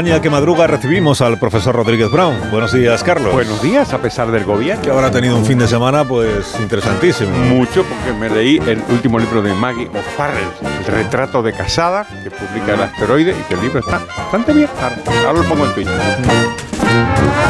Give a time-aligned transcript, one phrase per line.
[0.00, 2.34] España que madruga recibimos al profesor Rodríguez Brown.
[2.50, 3.34] Buenos días, Carlos.
[3.34, 4.82] Buenos días, a pesar del gobierno.
[4.82, 7.36] Que habrá tenido un fin de semana, pues, interesantísimo.
[7.36, 12.30] Mucho, porque me leí el último libro de Maggie O'Farrell, El retrato de casada, que
[12.30, 14.70] publica el asteroide, y que el libro está bastante bien.
[14.80, 15.94] Ahora, ahora lo pongo en Twitter.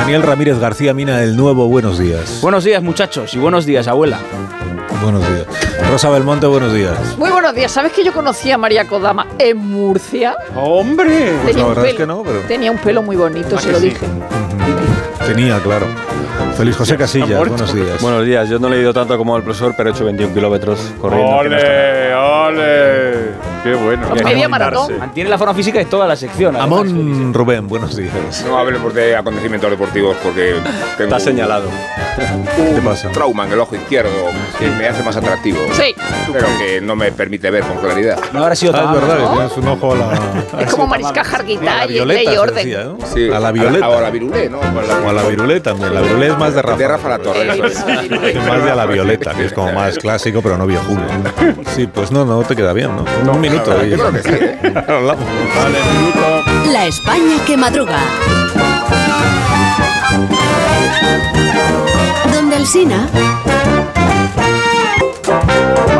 [0.00, 2.40] Daniel Ramírez García Mina, el nuevo Buenos días.
[2.42, 4.18] Buenos días, muchachos, y buenos días, abuela.
[5.02, 5.46] Buenos días.
[5.90, 7.16] Rosa Belmonte, buenos días.
[7.18, 7.72] Muy buenos días.
[7.72, 10.36] ¿Sabes que yo conocí a María Kodama en Murcia?
[10.54, 11.32] ¡Hombre!
[11.42, 13.78] Pues la verdad es que no, pero- Tenía un pelo muy bonito, ¿Ah, se lo
[13.80, 13.90] sí?
[13.90, 14.06] dije.
[15.26, 15.86] Tenía, claro.
[16.60, 18.02] Feliz José Casillas, buenos días.
[18.02, 20.78] Buenos días, yo no he leído tanto como el profesor, pero he hecho 21 kilómetros
[21.00, 21.36] corriendo.
[21.36, 22.14] ¡Ole!
[22.14, 23.12] ¡Ole!
[23.64, 24.06] ¡Qué bueno!
[24.22, 24.98] Media maratón.
[24.98, 26.54] Mantiene la forma física de toda la sección.
[26.56, 28.12] además, Amón Rubén, buenos días.
[28.46, 30.54] No hablemos de acontecimientos deportivos porque
[30.98, 31.68] tengo Está señalado.
[32.56, 33.06] ¿Qué te pasa?
[33.08, 34.10] un trauma en el ojo izquierdo
[34.58, 35.58] que me hace más atractivo.
[35.72, 35.94] Sí.
[36.30, 38.18] Pero que no me permite ver con claridad.
[38.34, 39.32] No habrá sido Ah, tan es verdad, ¿no?
[39.32, 42.54] tienes un ojo a la, Es como Marisca Jarguita y ley orden.
[42.56, 42.98] decía, ¿no?
[43.06, 43.88] Sí, A la violeta.
[43.88, 44.58] O a la virulé, ¿no?
[44.60, 45.94] O a la virulé también.
[45.94, 46.76] La virulé es más de Rafa.
[46.78, 47.46] De Rafa La Torre.
[48.48, 51.02] más de a la violeta, que es como más clásico, pero no viejuno.
[51.74, 53.32] Sí, pues no, no te queda bien, ¿no?
[53.32, 53.76] Un minuto.
[53.84, 54.58] Yo y- creo que sí, ¿eh?
[54.88, 55.24] Hablamos.
[56.72, 57.98] La España que madruga.
[62.32, 63.08] Donde el Sina.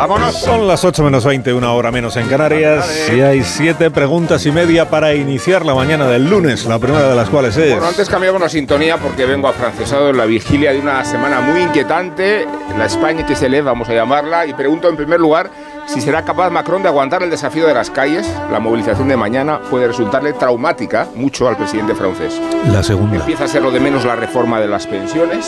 [0.01, 0.35] ¡Vámonos!
[0.35, 3.11] Son las 8 menos 20, una hora menos en Canarias.
[3.15, 7.15] Y hay siete preguntas y media para iniciar la mañana del lunes, la primera de
[7.15, 7.73] las cuales es...
[7.73, 11.61] Bueno, antes cambiamos la sintonía porque vengo afrancesado en la vigilia de una semana muy
[11.61, 12.47] inquietante,
[12.79, 15.51] la España que se lee, vamos a llamarla, y pregunto en primer lugar
[15.93, 18.27] si será capaz Macron de aguantar el desafío de las calles.
[18.53, 22.41] La movilización de mañana puede resultarle traumática mucho al presidente francés.
[22.69, 25.47] La segunda, Empieza a ser lo de menos la reforma de las pensiones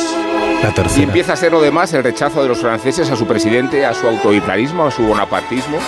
[0.63, 3.17] la y tercera, empieza a ser lo de más el rechazo de los franceses a
[3.17, 5.79] su presidente, a su autoritarismo, a su bonapartismo.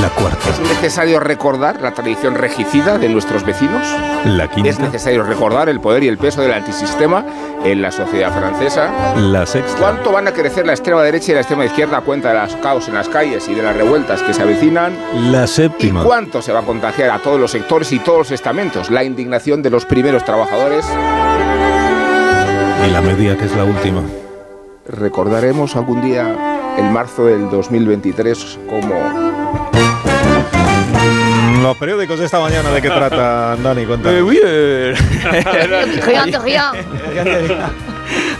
[0.00, 3.86] La cuarta, ¿Es necesario recordar la tradición regicida de nuestros vecinos?
[4.24, 7.24] la Es quinta, necesario recordar el poder y el peso del antisistema
[7.62, 8.90] en la sociedad francesa.
[9.16, 12.32] la sexta, ¿Cuánto van a crecer la extrema derecha y la extrema izquierda a cuenta
[12.32, 14.96] de los caos en las calles y de las revueltas que se avecinan?
[15.30, 18.30] la ¿Y séptima, cuánto se va a contagiar a todos los sectores y todos los
[18.30, 18.90] estamentos?
[18.90, 20.86] La indignación de los primeros trabajadores.
[22.86, 24.02] y la media, que es la última.
[24.88, 26.34] Recordaremos algún día
[26.78, 29.21] el marzo del 2023 como
[31.62, 33.82] Los periódicos de esta mañana, ¿de qué tratan, Dani?
[33.82, 34.22] Eh, Cuéntame.
[34.22, 34.40] uy,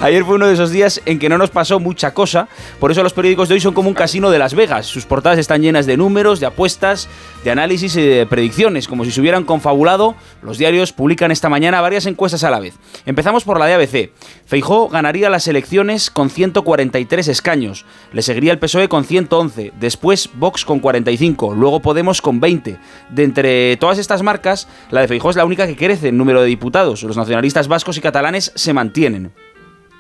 [0.02, 2.48] Ayer fue uno de esos días en que no nos pasó mucha cosa,
[2.80, 4.86] por eso los periódicos de hoy son como un casino de Las Vegas.
[4.86, 7.08] Sus portadas están llenas de números, de apuestas,
[7.44, 10.16] de análisis y de predicciones, como si se hubieran confabulado.
[10.42, 12.74] Los diarios publican esta mañana varias encuestas a la vez.
[13.06, 14.10] Empezamos por la de ABC.
[14.44, 20.64] Feijó ganaría las elecciones con 143 escaños, le seguiría el PSOE con 111, después Vox
[20.64, 22.76] con 45, luego Podemos con 20.
[23.10, 26.40] De entre todas estas marcas, la de Feijó es la única que crece en número
[26.40, 27.04] de diputados.
[27.04, 29.30] Los nacionalistas vascos y catalanes se mantienen.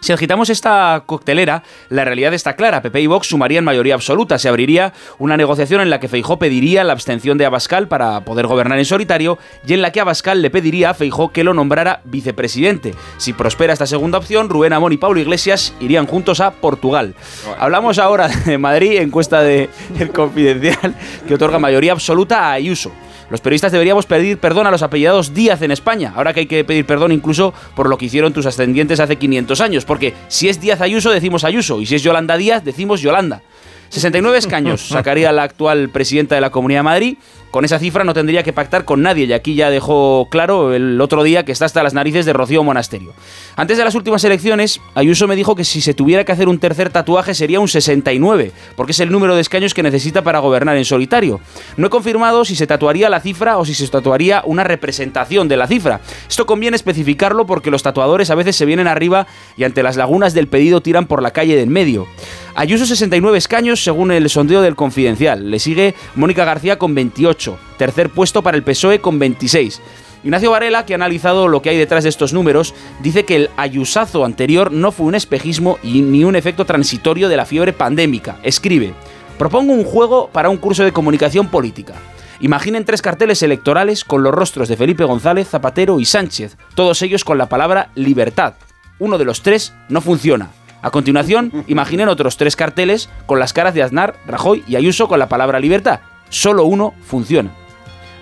[0.02, 2.82] Si agitamos esta coctelera, la realidad está clara.
[2.82, 4.36] PP y Vox sumarían mayoría absoluta.
[4.36, 8.48] Se abriría una negociación en la que Feijó pediría la abstención de Abascal para poder
[8.48, 12.00] gobernar en solitario y en la que Abascal le pediría a Feijó que lo nombrara
[12.02, 12.96] vicepresidente.
[13.16, 17.14] Si prospera esta segunda opción, Rubén Amón y Pablo Iglesias irían juntos a Portugal.
[17.60, 19.70] Hablamos ahora de Madrid, encuesta de
[20.12, 20.96] Confidencial,
[21.28, 22.90] que otorga mayoría absoluta a Ayuso.
[23.32, 26.64] Los periodistas deberíamos pedir perdón a los apellidados Díaz en España, ahora que hay que
[26.64, 30.60] pedir perdón incluso por lo que hicieron tus ascendientes hace 500 años, porque si es
[30.60, 33.40] Díaz Ayuso decimos Ayuso y si es Yolanda Díaz decimos Yolanda.
[33.88, 37.16] 69 escaños sacaría la actual presidenta de la Comunidad de Madrid.
[37.52, 40.98] Con esa cifra no tendría que pactar con nadie y aquí ya dejó claro el
[41.02, 43.12] otro día que está hasta las narices de Rocío Monasterio.
[43.56, 46.58] Antes de las últimas elecciones, Ayuso me dijo que si se tuviera que hacer un
[46.58, 50.78] tercer tatuaje sería un 69, porque es el número de escaños que necesita para gobernar
[50.78, 51.40] en solitario.
[51.76, 55.58] No he confirmado si se tatuaría la cifra o si se tatuaría una representación de
[55.58, 56.00] la cifra.
[56.26, 59.26] Esto conviene especificarlo porque los tatuadores a veces se vienen arriba
[59.58, 62.06] y ante las lagunas del pedido tiran por la calle del medio.
[62.54, 65.50] Ayuso 69 escaños según el sondeo del Confidencial.
[65.50, 67.41] Le sigue Mónica García con 28.
[67.42, 67.58] 28.
[67.76, 69.80] Tercer puesto para el PSOE con 26.
[70.24, 73.50] Ignacio Varela, que ha analizado lo que hay detrás de estos números, dice que el
[73.56, 78.36] ayusazo anterior no fue un espejismo y ni un efecto transitorio de la fiebre pandémica.
[78.44, 78.94] Escribe,
[79.36, 81.94] propongo un juego para un curso de comunicación política.
[82.40, 87.24] Imaginen tres carteles electorales con los rostros de Felipe González, Zapatero y Sánchez, todos ellos
[87.24, 88.54] con la palabra libertad.
[89.00, 90.50] Uno de los tres no funciona.
[90.82, 95.20] A continuación, imaginen otros tres carteles con las caras de Aznar, Rajoy y Ayuso con
[95.20, 96.00] la palabra libertad.
[96.32, 97.50] Solo uno funciona.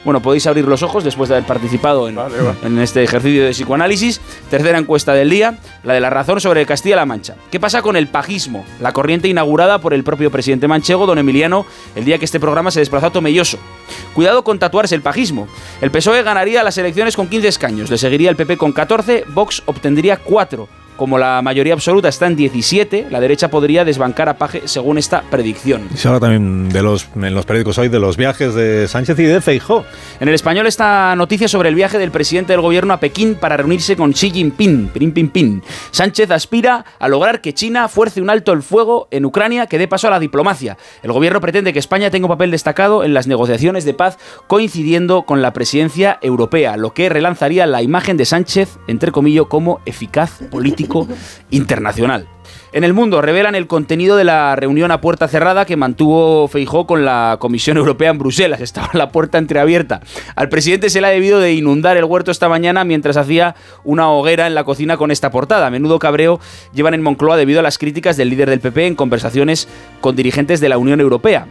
[0.04, 2.18] Bueno, podéis abrir los ojos después de haber participado en,
[2.64, 4.20] en este ejercicio de psicoanálisis.
[4.50, 7.36] Tercera encuesta del día, la de la razón sobre Castilla-La Mancha.
[7.52, 8.64] ¿Qué pasa con el pajismo?
[8.80, 12.72] La corriente inaugurada por el propio presidente manchego, don Emiliano, el día que este programa
[12.72, 13.58] se desplazó a Tomelloso.
[14.12, 15.46] Cuidado con tatuarse el pajismo.
[15.80, 19.62] El PSOE ganaría las elecciones con 15 escaños, le seguiría el PP con 14, Vox
[19.66, 20.79] obtendría 4.
[21.00, 25.22] Como la mayoría absoluta está en 17, la derecha podría desbancar a Paje según esta
[25.22, 25.88] predicción.
[25.94, 29.22] Se habla también de los, en los periódicos hoy de los viajes de Sánchez y
[29.22, 29.86] de Feijó.
[30.20, 33.56] En el español esta noticia sobre el viaje del presidente del gobierno a Pekín para
[33.56, 34.88] reunirse con Xi Jinping.
[34.88, 35.62] Pin, pin, pin.
[35.90, 39.88] Sánchez aspira a lograr que China fuerce un alto el fuego en Ucrania que dé
[39.88, 40.76] paso a la diplomacia.
[41.02, 44.18] El gobierno pretende que España tenga un papel destacado en las negociaciones de paz
[44.48, 49.80] coincidiendo con la presidencia europea, lo que relanzaría la imagen de Sánchez, entre comillas, como
[49.86, 50.40] eficaz
[51.50, 52.26] internacional.
[52.72, 56.86] En el mundo revelan el contenido de la reunión a puerta cerrada que mantuvo Feijó
[56.86, 58.60] con la Comisión Europea en Bruselas.
[58.60, 60.00] Estaba la puerta entreabierta.
[60.36, 64.10] Al presidente se le ha debido de inundar el huerto esta mañana mientras hacía una
[64.10, 65.66] hoguera en la cocina con esta portada.
[65.66, 66.38] A menudo cabreo
[66.72, 69.66] llevan en Moncloa debido a las críticas del líder del PP en conversaciones
[70.00, 71.48] con dirigentes de la Unión Europea.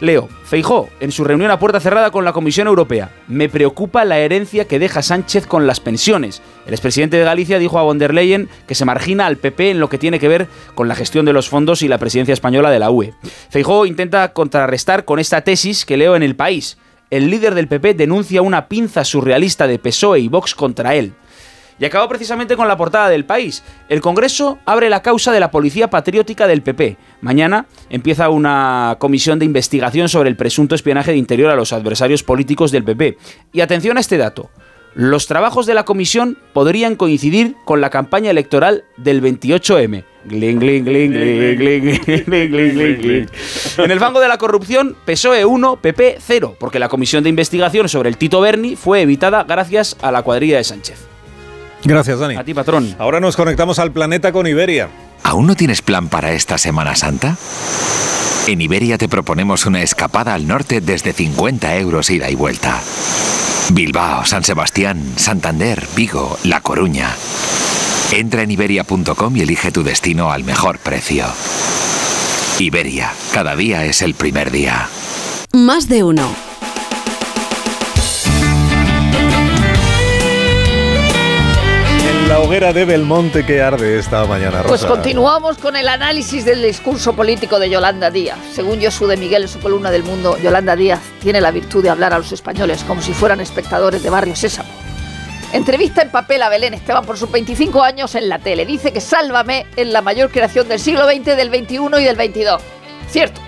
[0.00, 4.18] Leo, Feijó, en su reunión a puerta cerrada con la Comisión Europea, me preocupa la
[4.18, 6.40] herencia que deja Sánchez con las pensiones.
[6.66, 9.80] El expresidente de Galicia dijo a von der Leyen que se margina al PP en
[9.80, 12.70] lo que tiene que ver con la gestión de los fondos y la presidencia española
[12.70, 13.12] de la UE.
[13.50, 16.78] Feijó intenta contrarrestar con esta tesis que leo en El País.
[17.10, 21.14] El líder del PP denuncia una pinza surrealista de PSOE y Vox contra él.
[21.78, 23.62] Y acabó precisamente con la portada del país.
[23.88, 26.96] El Congreso abre la causa de la Policía Patriótica del PP.
[27.20, 32.22] Mañana empieza una comisión de investigación sobre el presunto espionaje de interior a los adversarios
[32.22, 33.16] políticos del PP.
[33.52, 34.50] Y atención a este dato.
[34.94, 40.02] Los trabajos de la comisión podrían coincidir con la campaña electoral del 28M.
[43.78, 47.88] En el fango de la corrupción, PSOE 1, PP 0, porque la comisión de investigación
[47.88, 51.17] sobre el Tito Berni fue evitada gracias a la cuadrilla de Sánchez.
[51.84, 52.36] Gracias, Dani.
[52.36, 52.94] A ti, patrón.
[52.98, 54.88] Ahora nos conectamos al planeta con Iberia.
[55.22, 57.36] ¿Aún no tienes plan para esta Semana Santa?
[58.46, 62.80] En Iberia te proponemos una escapada al norte desde 50 euros ida y vuelta.
[63.70, 67.14] Bilbao, San Sebastián, Santander, Vigo, La Coruña.
[68.12, 71.26] Entra en iberia.com y elige tu destino al mejor precio.
[72.58, 74.88] Iberia, cada día es el primer día.
[75.52, 76.47] Más de uno.
[82.48, 84.68] Hoguera de Belmonte que arde esta mañana, Rosa.
[84.68, 88.38] Pues continuamos con el análisis del discurso político de Yolanda Díaz.
[88.54, 91.90] Según Josu de Miguel en su columna del Mundo, Yolanda Díaz tiene la virtud de
[91.90, 94.70] hablar a los españoles como si fueran espectadores de Barrio Sésamo.
[95.52, 98.64] Entrevista en papel a Belén Esteban por sus 25 años en la tele.
[98.64, 102.46] Dice que Sálvame es la mayor creación del siglo XX, del XXI y del XXII.
[103.10, 103.42] Cierto.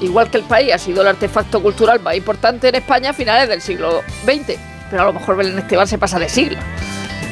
[0.00, 3.46] Igual que el país ha sido el artefacto cultural más importante en España a finales
[3.46, 4.58] del siglo XX.
[4.88, 6.56] Pero a lo mejor Belén Esteban se pasa de siglo.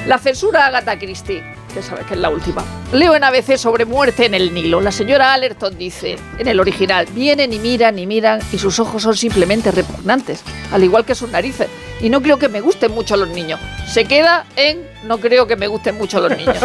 [0.06, 1.42] La censura a Agatha Christie,
[1.72, 2.62] que sabes que es la última.
[2.92, 4.82] Leo en ABC sobre muerte en el Nilo.
[4.82, 9.02] La señora Allerton dice, en el original, vienen y miran y miran y sus ojos
[9.02, 10.42] son simplemente repugnantes,
[10.72, 11.68] al igual que sus narices.
[12.02, 13.58] Y no creo que me gusten mucho los niños.
[13.88, 16.56] Se queda en no creo que me gusten mucho los niños.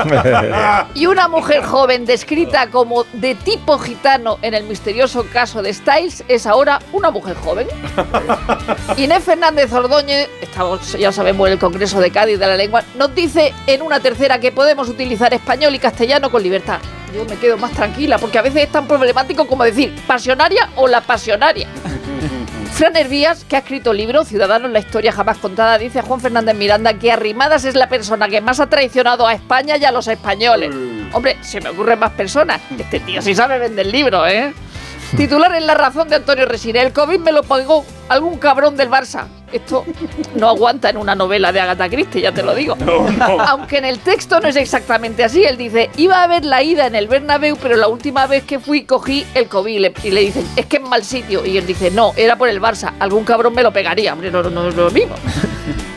[0.95, 6.23] y una mujer joven descrita como de tipo gitano en el misterioso caso de Styles
[6.27, 7.67] es ahora una mujer joven.
[8.97, 13.13] Inés Fernández Ordóñez, estamos, ya sabemos, en el Congreso de Cádiz de la Lengua, nos
[13.13, 16.79] dice en una tercera que podemos utilizar español y castellano con libertad.
[17.13, 20.87] Yo me quedo más tranquila, porque a veces es tan problemático como decir pasionaria o
[20.87, 21.67] la pasionaria.
[22.79, 26.21] Fran Hervías, que ha escrito el libro Ciudadanos, la historia jamás contada, dice a Juan
[26.21, 29.91] Fernández Miranda que Arrimadas es la persona que más ha traicionado a España y a
[29.91, 30.73] los españoles.
[31.11, 32.61] Hombre, se me ocurren más personas.
[32.79, 34.53] Este tío sí sabe vender libros, ¿eh?
[35.17, 36.81] Titular en La Razón de Antonio Resine.
[36.81, 39.25] El COVID me lo pagó algún cabrón del Barça.
[39.51, 39.83] Esto
[40.35, 42.77] no aguanta en una novela de Agatha Christie, ya te lo digo.
[43.47, 45.43] Aunque en el texto no es exactamente así.
[45.43, 48.59] Él dice, iba a haber la ida en el Bernabéu, pero la última vez que
[48.59, 49.75] fui cogí el COVID.
[49.75, 51.45] Y le, y le dicen, es que es mal sitio.
[51.45, 52.93] Y él dice, no, era por el Barça.
[52.99, 54.13] Algún cabrón me lo pegaría.
[54.13, 55.15] Hombre, no, no, no es lo mismo.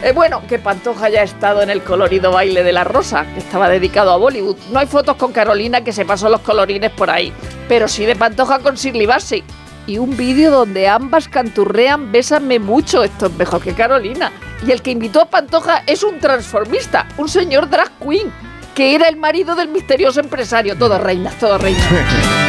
[0.02, 3.38] Eh, bueno, que Pantoja ya ha estado en el colorido baile de la rosa, que
[3.38, 4.56] estaba dedicado a Bollywood.
[4.72, 7.32] No hay fotos con Carolina que se pasó los colorines por ahí,
[7.68, 9.44] pero sí de Pantoja con Shirley Bassey.
[9.84, 13.02] y un vídeo donde ambas canturrean Bésame mucho.
[13.02, 14.30] Esto es mejor que Carolina.
[14.66, 18.32] Y el que invitó a Pantoja es un transformista, un señor drag queen,
[18.74, 20.76] que era el marido del misterioso empresario.
[20.76, 21.82] Todo reinas, todo reinas.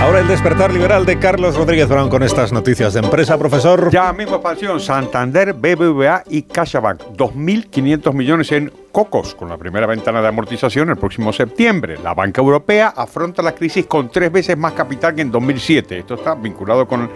[0.00, 3.90] Ahora el despertar liberal de Carlos Rodríguez Brown con estas noticias de empresa, profesor.
[3.90, 7.02] Ya mismo expansión, Santander, BBVA y CaixaBank.
[7.18, 11.98] 2.500 millones en cocos con la primera ventana de amortización el próximo septiembre.
[12.02, 15.98] La banca europea afronta la crisis con tres veces más capital que en 2007.
[15.98, 17.10] Esto está vinculado con,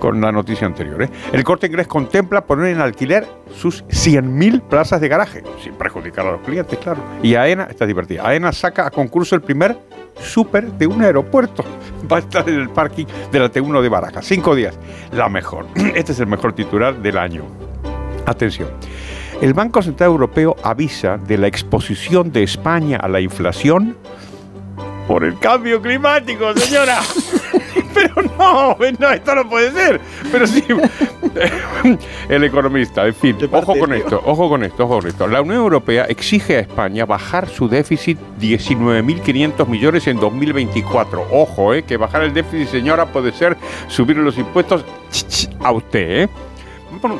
[0.00, 1.04] con la noticia anterior.
[1.04, 1.10] ¿eh?
[1.32, 6.32] El corte inglés contempla poner en alquiler sus 100.000 plazas de garaje, sin perjudicar a
[6.32, 7.00] los clientes, claro.
[7.22, 9.78] Y AENA, está divertida, AENA saca a concurso el primer
[10.20, 11.64] súper de un aeropuerto.
[12.10, 14.26] Va a estar en el parking de la T1 de Barajas.
[14.26, 14.78] Cinco días.
[15.12, 15.66] La mejor.
[15.94, 17.44] Este es el mejor titular del año.
[18.26, 18.68] Atención.
[19.40, 23.96] El Banco Central Europeo avisa de la exposición de España a la inflación
[25.14, 26.98] por el cambio climático, señora.
[27.94, 30.00] Pero no, no, esto no puede ser.
[30.32, 30.64] Pero sí,
[32.28, 35.28] el economista, en fin, ojo con esto, ojo con esto, ojo con esto.
[35.28, 41.28] La Unión Europea exige a España bajar su déficit 19.500 millones en 2024.
[41.30, 43.56] Ojo, eh, que bajar el déficit, señora, puede ser
[43.86, 44.84] subir los impuestos
[45.60, 46.28] a usted, ¿eh?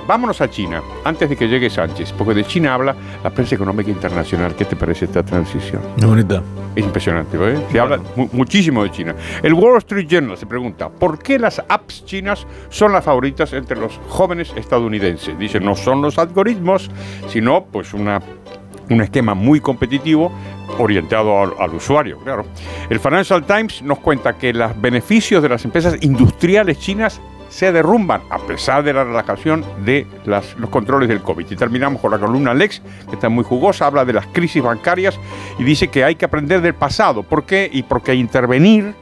[0.07, 3.91] Vámonos a China, antes de que llegue Sánchez, porque de China habla la prensa económica
[3.91, 4.55] internacional.
[4.55, 5.83] ¿Qué te parece esta transición?
[5.99, 6.43] Muy bonita.
[6.75, 7.59] Es impresionante, ¿eh?
[7.71, 9.15] Se habla mu muchísimo de China.
[9.43, 13.79] El Wall Street Journal se pregunta, ¿por qué las apps chinas son las favoritas entre
[13.79, 15.39] los jóvenes estadounidenses?
[15.39, 16.91] Dice, no son los algoritmos,
[17.29, 18.23] sino pues una,
[18.89, 20.33] un esquema muy competitivo
[20.79, 22.47] orientado al, al, usuario, claro.
[22.89, 27.21] El Financial Times nos cuenta que los beneficios de las empresas industriales chinas
[27.55, 31.47] se derrumban a pesar de la relajación de los controles del COVID.
[31.49, 35.21] Y terminamos con la columna Lex, que está muy jugosa, habla de las crisis bancarias
[35.57, 37.23] y dice que hay que aprender del pasado.
[37.23, 37.71] ¿Por qué?
[37.73, 38.97] Y porque intervenir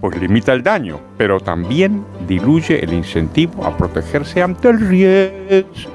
[0.00, 5.90] pues limita el daño, pero también diluye el incentivo a protegerse ante el riesgo.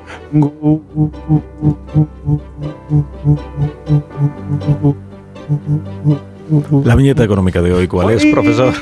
[6.83, 8.73] La viñeta económica de hoy, ¿cuál es, profesor?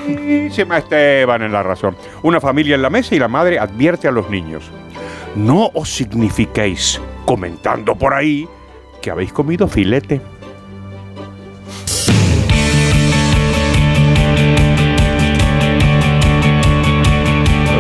[0.51, 1.95] Se me Esteban en la razón.
[2.23, 4.71] Una familia en la mesa y la madre advierte a los niños.
[5.35, 8.47] No os signifiquéis, comentando por ahí,
[9.01, 10.19] que habéis comido filete.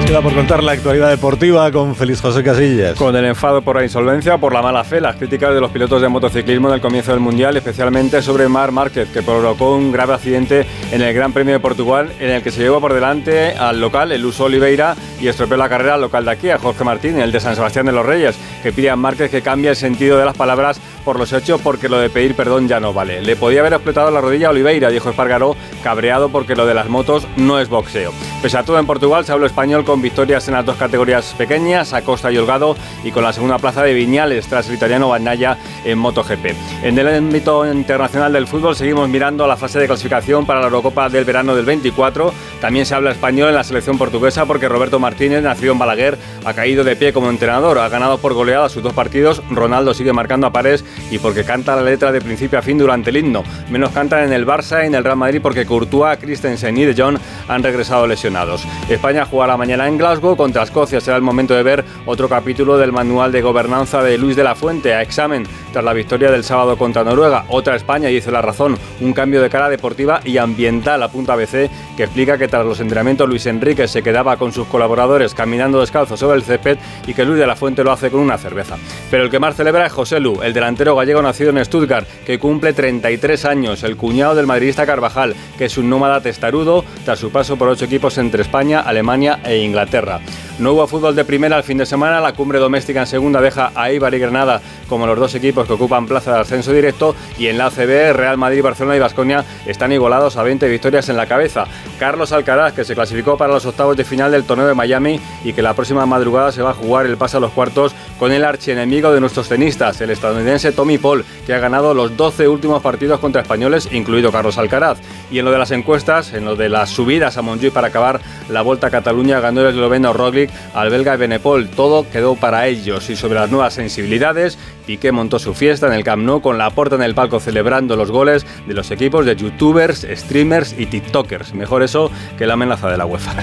[0.09, 2.97] Queda por contar la actualidad deportiva con Feliz José Casillas.
[2.97, 6.01] Con el enfado por la insolvencia, por la mala fe, las críticas de los pilotos
[6.01, 10.15] de motociclismo en el comienzo del Mundial, especialmente sobre Mar Márquez, que provocó un grave
[10.15, 13.79] accidente en el Gran Premio de Portugal, en el que se llevó por delante al
[13.79, 17.19] local, el Uso Oliveira, y estropeó la carrera al local de aquí, a Jorge Martín,
[17.19, 20.17] el de San Sebastián de los Reyes, que pide a Márquez que cambie el sentido
[20.17, 23.21] de las palabras por los hechos, porque lo de pedir perdón ya no vale.
[23.21, 26.89] Le podía haber explotado la rodilla a Oliveira, dijo Espargaró, cabreado porque lo de las
[26.89, 28.11] motos no es boxeo.
[28.41, 31.93] Pese a todo, en Portugal se habló español con victorias en las dos categorías pequeñas,
[31.93, 35.97] Acosta y Holgado, y con la segunda plaza de Viñales tras el italiano Bagnaia en
[35.97, 36.45] MotoGP.
[36.83, 40.67] En el ámbito internacional del fútbol seguimos mirando a la fase de clasificación para la
[40.67, 42.33] Eurocopa del verano del 24.
[42.61, 46.53] También se habla español en la selección portuguesa porque Roberto Martínez, nacido en Balaguer, ha
[46.53, 47.79] caído de pie como entrenador.
[47.79, 49.41] Ha ganado por goleada sus dos partidos.
[49.49, 53.09] Ronaldo sigue marcando a pares y porque canta la letra de principio a fin durante
[53.09, 53.43] el himno.
[53.69, 57.01] Menos cantan en el Barça y en el Real Madrid porque Courtois, Christensen y De
[57.01, 58.63] Jong han regresado lesionados.
[58.89, 61.01] España jugará mañana en Glasgow contra Escocia.
[61.01, 64.55] Será el momento de ver otro capítulo del manual de gobernanza de Luis de la
[64.55, 67.45] Fuente a examen tras la victoria del sábado contra Noruega.
[67.49, 72.03] Otra España, dice la razón, un cambio de cara deportiva y ambiental, apunta ABC, que
[72.03, 76.37] explica que tras los entrenamientos Luis Enrique se quedaba con sus colaboradores caminando descalzo sobre
[76.37, 78.77] el césped y que Luis de la Fuente lo hace con una cerveza.
[79.11, 82.39] Pero el que más celebra es José Lu, el delantero gallego nacido en Stuttgart, que
[82.39, 87.31] cumple 33 años, el cuñado del madridista Carvajal, que es un nómada testarudo tras su
[87.31, 90.19] paso por ocho equipos entre España, Alemania e Inglaterra.
[90.59, 93.71] No hubo fútbol de primera el fin de semana, la cumbre doméstica en segunda deja
[93.75, 97.47] a Eibar y Granada como los dos equipos que ocupan plaza de ascenso directo y
[97.47, 101.27] en la ACB Real Madrid, Barcelona y Basconia están igualados a 20 victorias en la
[101.27, 101.65] cabeza.
[101.97, 105.53] Carlos Alcaraz, que se clasificó para los octavos de final del torneo de Miami y
[105.53, 108.43] que la próxima madrugada se va a jugar el pase a los cuartos con el
[108.43, 113.21] archienemigo de nuestros tenistas, el estadounidense Tommy Paul, que ha ganado los 12 últimos partidos
[113.21, 114.99] contra españoles, incluido Carlos Alcaraz.
[115.31, 118.19] Y en lo de las encuestas, en lo de las subidas a Montjuic para acabar
[118.49, 121.69] la Vuelta a Cataluña, ganó el esloveno Roglic League al belga Benepol.
[121.69, 123.09] Todo quedó para ellos.
[123.09, 126.69] Y sobre las nuevas sensibilidades, Piqué montó su fiesta en el Camp Nou con la
[126.71, 131.53] porta en el palco celebrando los goles de los equipos de youtubers, streamers y tiktokers.
[131.53, 133.33] Mejor eso que la amenaza de la UEFA.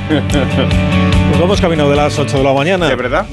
[1.30, 2.88] Nos vamos camino de las 8 de la mañana.
[2.88, 3.26] ¿De verdad?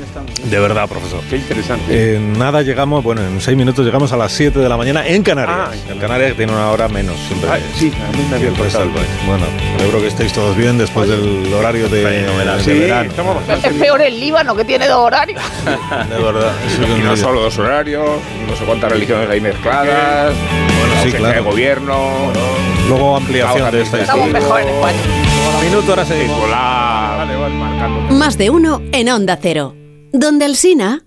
[0.49, 1.21] De verdad, profesor.
[1.29, 2.15] Qué interesante.
[2.15, 5.23] En nada llegamos, bueno, en 6 minutos llegamos a las 7 de la mañana en
[5.23, 5.57] Canarias.
[5.71, 7.49] Ah, en Canarias que tiene una hora menos siempre.
[7.51, 8.49] Ah, sí, a mí me había.
[9.25, 9.45] Bueno,
[9.77, 13.09] celebro que estéis todos bien después del horario de, de Sí, verano.
[13.09, 15.41] estamos bastante Es peor el Líbano, que tiene dos horarios.
[16.09, 16.51] De verdad.
[16.97, 18.05] Y no solo dos horarios,
[18.47, 21.35] no sé cuántas religiones hay mezcladas, Bueno, sí, claro.
[21.35, 22.31] de gobierno,
[22.87, 24.99] Luego ampliación de esta Estamos mejor en España.
[25.63, 26.39] Minuto, ahora seguimos.
[26.49, 27.55] Vale, vale.
[27.55, 28.13] marcando.
[28.13, 29.75] Más de uno en Onda Cero.
[30.11, 31.03] Donde el Sina...